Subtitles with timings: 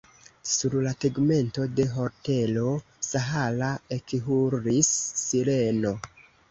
[0.51, 2.73] Sur la tegmento de Hotelo
[3.11, 4.93] Sahara ekhurlis
[5.27, 5.99] sireno.